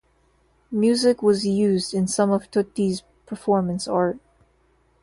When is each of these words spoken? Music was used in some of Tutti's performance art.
Music 0.71 1.21
was 1.21 1.45
used 1.45 1.93
in 1.93 2.07
some 2.07 2.31
of 2.31 2.49
Tutti's 2.49 3.03
performance 3.27 3.87
art. 3.87 4.17